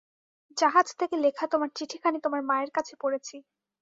[0.57, 3.35] জাহাজ থেকে লেখা তোমার চিঠিখানি তোমার মায়ের কাছে পড়েছি।